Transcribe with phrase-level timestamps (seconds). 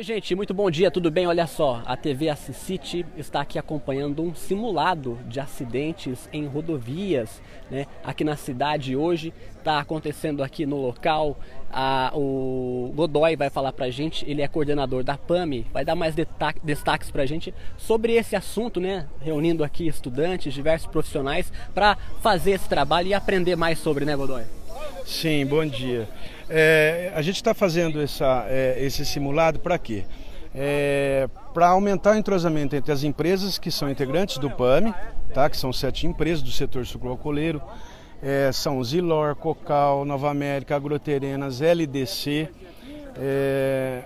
[0.00, 1.26] Oi, gente, muito bom dia, tudo bem?
[1.26, 7.84] Olha só, a TV Assisite está aqui acompanhando um simulado de acidentes em rodovias, né?
[8.02, 11.38] Aqui na cidade hoje, está acontecendo aqui no local.
[11.70, 16.14] A, o Godoy vai falar pra gente, ele é coordenador da PAMI, vai dar mais
[16.64, 19.06] destaques pra gente sobre esse assunto, né?
[19.20, 24.44] Reunindo aqui estudantes, diversos profissionais, para fazer esse trabalho e aprender mais sobre, né, Godoy?
[25.04, 26.08] Sim, bom dia.
[26.52, 30.04] É, a gente está fazendo essa, é, esse simulado para quê?
[30.52, 34.92] É, para aumentar o entrosamento entre as empresas que são integrantes do PAMI,
[35.32, 35.48] tá?
[35.48, 37.62] que são sete empresas do setor sucroalcooleiro,
[38.20, 42.48] é, são Zilor, Cocal, Nova América, Agroterenas, LDC,
[43.16, 44.02] é,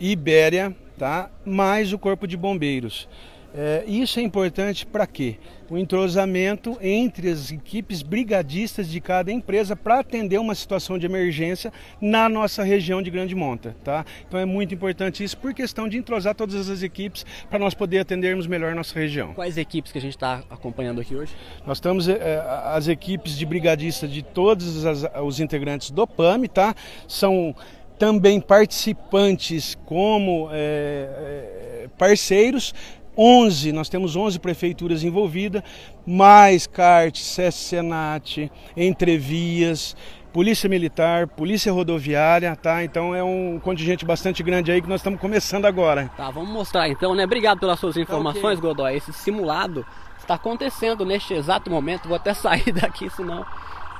[0.00, 1.30] Ibéria, tá?
[1.44, 3.06] mais o Corpo de Bombeiros.
[3.54, 5.36] É, isso é importante para quê?
[5.70, 11.72] O entrosamento entre as equipes brigadistas de cada empresa para atender uma situação de emergência
[12.00, 13.74] na nossa região de Grande Monta.
[13.82, 14.04] Tá?
[14.28, 18.00] Então é muito importante isso por questão de entrosar todas as equipes para nós poder
[18.00, 19.34] atendermos melhor nossa região.
[19.34, 21.34] Quais equipes que a gente está acompanhando aqui hoje?
[21.66, 26.74] Nós estamos é, as equipes de brigadistas de todos as, os integrantes do PAMI, tá?
[27.08, 27.54] São
[27.98, 32.74] também participantes como é, é parceiros
[33.16, 35.62] 11, nós temos 11 prefeituras envolvidas,
[36.06, 39.96] mais CART, SESC-SENAT, Entrevias,
[40.32, 42.84] Polícia Militar, Polícia Rodoviária, tá?
[42.84, 46.10] Então é um contingente bastante grande aí que nós estamos começando agora.
[46.14, 47.24] Tá, vamos mostrar então, né?
[47.24, 48.68] Obrigado pelas suas informações, okay.
[48.68, 48.96] Godoy.
[48.96, 49.86] Esse simulado
[50.18, 52.06] está acontecendo neste exato momento.
[52.06, 53.46] Vou até sair daqui, senão,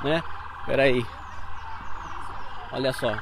[0.05, 0.23] né?
[0.67, 1.03] Peraí.
[2.71, 3.17] Olha só.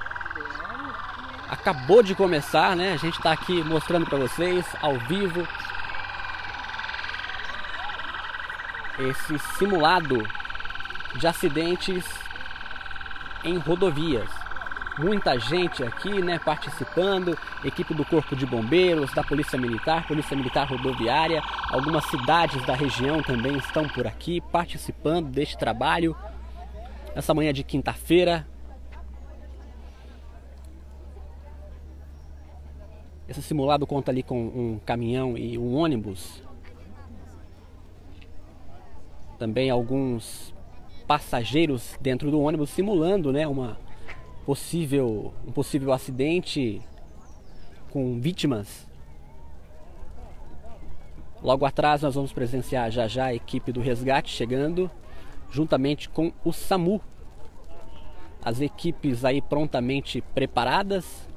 [1.49, 2.95] Acabou de começar, né?
[2.95, 5.47] A gente está aqui mostrando para vocês ao vivo
[8.99, 10.27] esse simulado
[11.19, 12.05] de acidentes
[13.45, 14.29] em rodovias.
[14.99, 20.69] Muita gente aqui, né, participando, equipe do Corpo de Bombeiros, da Polícia Militar, Polícia Militar
[20.69, 26.17] Rodoviária, algumas cidades da região também estão por aqui participando deste trabalho.
[27.15, 28.47] Nessa manhã de quinta-feira,
[33.27, 36.43] Esse simulado conta ali com um caminhão e um ônibus
[39.39, 40.55] também alguns
[41.07, 43.79] passageiros dentro do ônibus simulando né, uma
[44.45, 46.81] possível, um possível acidente
[47.91, 48.87] com vítimas.
[51.43, 54.91] Logo atrás nós vamos presenciar já já a equipe do resgate chegando,
[55.51, 57.01] juntamente com o SAMU.
[58.43, 61.29] As equipes aí prontamente preparadas,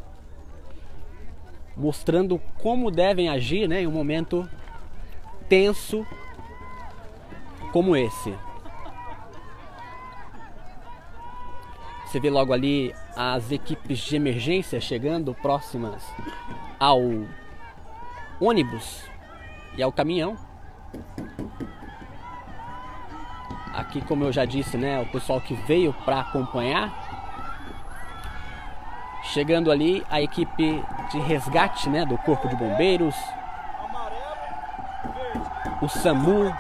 [1.75, 4.49] mostrando como devem agir né, em um momento
[5.47, 6.05] tenso
[7.77, 8.35] como esse.
[12.03, 16.03] Você vê logo ali as equipes de emergência chegando próximas
[16.79, 16.99] ao
[18.41, 19.03] ônibus
[19.77, 20.35] e ao caminhão.
[23.75, 26.91] Aqui, como eu já disse, né, o pessoal que veio para acompanhar.
[29.25, 33.15] Chegando ali a equipe de resgate, né, do Corpo de Bombeiros,
[35.79, 36.51] o SAMU,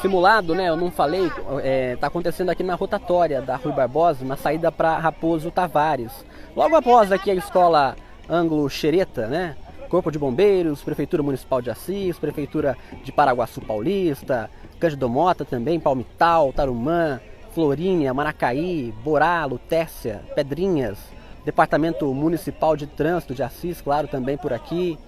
[0.00, 1.30] simulado, né, eu não falei,
[1.62, 6.24] é, tá acontecendo aqui na rotatória da Rui Barbosa, na saída para Raposo Tavares.
[6.54, 7.96] Logo após aqui a escola
[8.28, 9.56] Anglo Xereta, né?
[9.88, 14.48] Corpo de Bombeiros, Prefeitura Municipal de Assis, Prefeitura de Paraguaçu Paulista,
[14.80, 17.20] Cândido Mota também, Palmital, Tarumã,
[17.54, 20.98] Florínia, Maracaí, Borá, Lutécia, Pedrinhas,
[21.44, 24.98] Departamento Municipal de Trânsito de Assis, claro, também por aqui.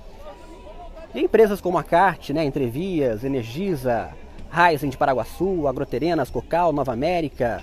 [1.14, 4.10] E empresas como a CART, né, Entrevias, Energisa,
[4.54, 7.60] Raizen de Paraguaçu, Agroterenas, Cocal, Nova América,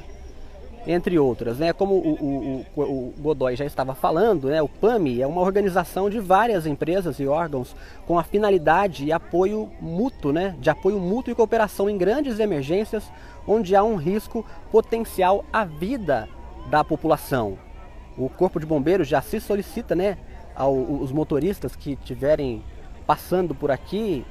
[0.86, 1.58] entre outras.
[1.58, 1.72] Né?
[1.72, 4.62] Como o, o, o, Godoy já estava falando, né?
[4.62, 7.74] o PAMI é uma organização de várias empresas e órgãos
[8.06, 10.54] com a finalidade e apoio mútuo, né?
[10.60, 13.10] de apoio mútuo e cooperação em grandes emergências
[13.48, 16.28] onde há um risco potencial à vida
[16.70, 17.58] da população.
[18.18, 20.18] O Corpo de Bombeiros já se solicita né,
[20.54, 22.62] aos motoristas que estiverem
[23.08, 24.26] passando por aqui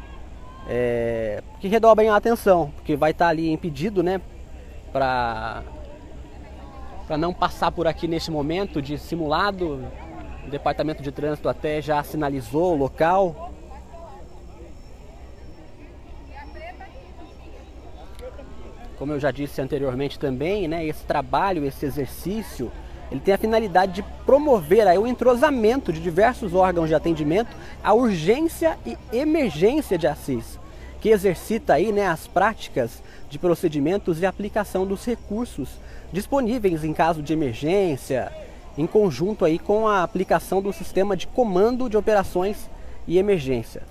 [0.69, 4.21] é, que redobrem a atenção, porque vai estar ali impedido, né,
[4.93, 5.63] para
[7.11, 9.85] para não passar por aqui neste momento de simulado.
[10.47, 13.53] O departamento de trânsito até já sinalizou o local.
[18.97, 22.71] Como eu já disse anteriormente também, né, esse trabalho, esse exercício,
[23.11, 27.93] ele tem a finalidade de promover aí o entrosamento de diversos órgãos de atendimento à
[27.93, 30.61] urgência e emergência de Assis
[31.01, 35.71] que exercita aí, né, as práticas de procedimentos e aplicação dos recursos
[36.13, 38.31] disponíveis em caso de emergência,
[38.77, 42.69] em conjunto aí com a aplicação do sistema de comando de operações
[43.07, 43.85] e emergências.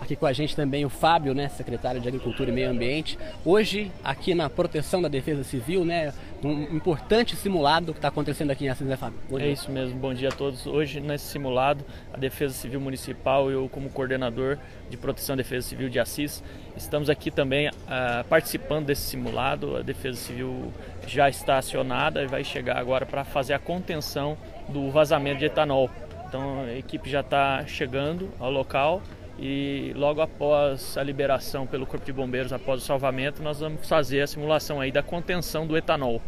[0.00, 3.18] Aqui com a gente também o Fábio, né, secretário de Agricultura e Meio Ambiente.
[3.44, 8.64] Hoje, aqui na proteção da Defesa Civil, né, um importante simulado que está acontecendo aqui
[8.64, 9.18] em Assis, né, Fábio?
[9.38, 10.66] é isso mesmo, bom dia a todos.
[10.66, 14.56] Hoje, nesse simulado, a Defesa Civil Municipal, eu como coordenador
[14.88, 16.42] de Proteção da Defesa Civil de Assis,
[16.74, 19.76] estamos aqui também uh, participando desse simulado.
[19.76, 20.72] A Defesa Civil
[21.06, 25.90] já está acionada e vai chegar agora para fazer a contenção do vazamento de etanol.
[26.26, 29.02] Então, a equipe já está chegando ao local
[29.38, 34.22] e logo após a liberação pelo Corpo de Bombeiros, após o salvamento, nós vamos fazer
[34.22, 36.20] a simulação aí da contenção do etanol.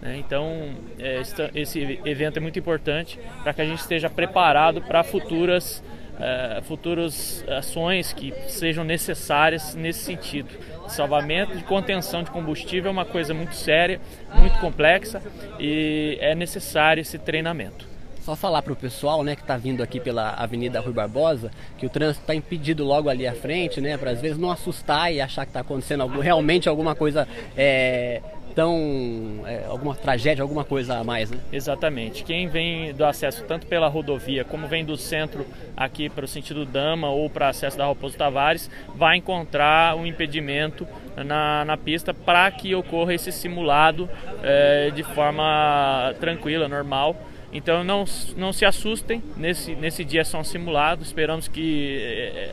[0.00, 0.16] Né?
[0.18, 1.22] Então, é,
[1.54, 5.82] esse evento é muito importante para que a gente esteja preparado para futuras,
[6.18, 10.48] é, futuras ações que sejam necessárias nesse sentido.
[10.88, 14.00] Salvamento de contenção de combustível é uma coisa muito séria,
[14.34, 15.22] muito complexa
[15.58, 17.95] e é necessário esse treinamento.
[18.26, 21.86] Só falar para o pessoal, né, que está vindo aqui pela Avenida Rui Barbosa, que
[21.86, 25.20] o trânsito está impedido logo ali à frente, né, para às vezes não assustar e
[25.20, 28.20] achar que está acontecendo realmente alguma coisa é,
[28.52, 31.38] tão é, alguma tragédia, alguma coisa a mais, né?
[31.52, 32.24] Exatamente.
[32.24, 35.46] Quem vem do acesso tanto pela rodovia como vem do centro
[35.76, 40.84] aqui para o sentido Dama ou para acesso da Raposo Tavares, vai encontrar um impedimento
[41.16, 44.10] na, na pista para que ocorra esse simulado
[44.42, 47.14] é, de forma tranquila, normal
[47.56, 48.04] então não,
[48.36, 51.98] não se assustem, nesse, nesse dia são simulados, esperamos que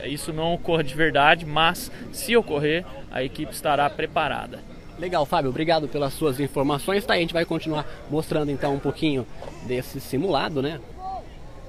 [0.02, 4.60] é, isso não ocorra de verdade, mas se ocorrer, a equipe estará preparada.
[4.98, 7.04] Legal, Fábio, obrigado pelas suas informações.
[7.04, 9.26] Tá, a gente vai continuar mostrando então um pouquinho
[9.66, 10.80] desse simulado, né?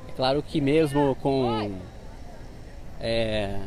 [0.07, 1.75] É claro que mesmo com
[3.01, 3.59] é,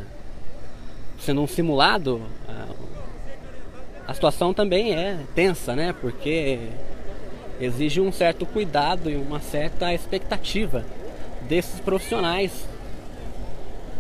[1.18, 5.92] sendo um simulado, a, a situação também é tensa, né?
[5.92, 6.60] Porque
[7.60, 10.84] exige um certo cuidado e uma certa expectativa
[11.42, 12.66] desses profissionais.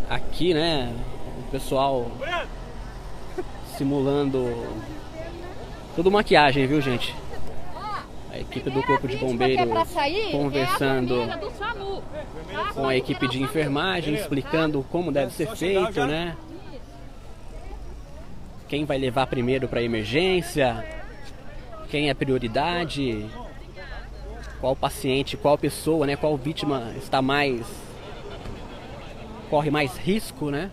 [0.08, 0.92] Aqui, né,
[1.38, 2.10] o pessoal
[3.76, 4.66] simulando
[5.94, 7.14] tudo maquiagem, viu, gente?
[8.32, 9.68] A equipe do Corpo de Bombeiros
[10.30, 11.28] conversando
[12.74, 16.36] com a equipe de enfermagem, explicando como deve ser feito, né?
[18.68, 20.84] Quem vai levar primeiro para emergência,
[21.90, 23.26] quem é prioridade,
[24.60, 27.66] qual paciente, qual pessoa, né, qual vítima está mais
[29.48, 30.70] corre mais risco, né?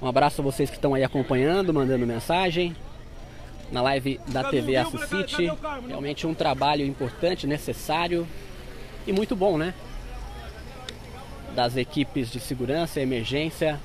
[0.00, 2.76] Um abraço a vocês que estão aí acompanhando, mandando mensagem
[3.70, 5.50] na live da TV Assisite.
[5.86, 8.26] Realmente um trabalho importante, necessário
[9.06, 9.72] e muito bom, né?
[11.54, 13.80] Das equipes de segurança e emergência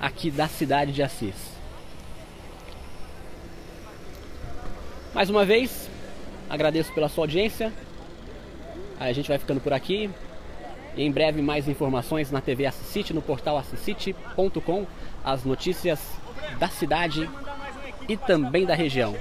[0.00, 1.55] aqui da cidade de Assis.
[5.16, 5.88] Mais uma vez,
[6.46, 7.72] agradeço pela sua audiência.
[9.00, 10.10] A gente vai ficando por aqui.
[10.94, 14.86] E em breve mais informações na TV Assisite, no portal assisite.com,
[15.24, 15.98] as notícias
[16.58, 17.30] da cidade
[18.06, 19.16] e também da região.